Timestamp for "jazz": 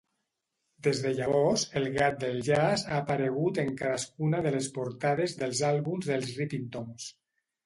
2.47-2.85